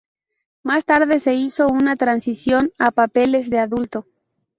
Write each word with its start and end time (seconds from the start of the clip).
Más 0.63 0.83
tarde 0.85 1.19
se 1.19 1.35
hizo 1.35 1.67
una 1.67 1.95
transición 1.95 2.71
a 2.79 2.89
papeles 2.89 3.51
de 3.51 3.59
adulto. 3.59 4.07